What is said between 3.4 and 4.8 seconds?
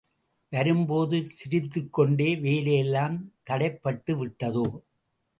தடைப்பட்டுவிட்டதோ?